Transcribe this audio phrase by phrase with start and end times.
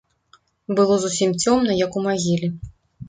[0.79, 2.53] Было зусім цёмна, як у магіле.